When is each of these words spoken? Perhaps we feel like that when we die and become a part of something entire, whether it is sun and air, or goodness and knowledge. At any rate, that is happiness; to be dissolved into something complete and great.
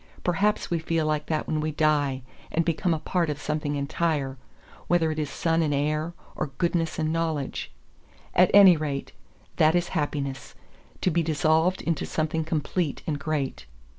Perhaps 0.23 0.71
we 0.71 0.79
feel 0.79 1.05
like 1.05 1.27
that 1.27 1.45
when 1.45 1.59
we 1.61 1.71
die 1.71 2.23
and 2.51 2.65
become 2.65 2.91
a 2.91 2.97
part 2.97 3.29
of 3.29 3.39
something 3.39 3.75
entire, 3.75 4.35
whether 4.87 5.11
it 5.11 5.19
is 5.19 5.29
sun 5.29 5.61
and 5.61 5.75
air, 5.75 6.15
or 6.35 6.47
goodness 6.57 6.97
and 6.97 7.13
knowledge. 7.13 7.71
At 8.33 8.49
any 8.51 8.75
rate, 8.75 9.11
that 9.57 9.75
is 9.75 9.89
happiness; 9.89 10.55
to 11.01 11.11
be 11.11 11.21
dissolved 11.21 11.83
into 11.83 12.07
something 12.07 12.43
complete 12.43 13.03
and 13.05 13.19
great. 13.19 13.67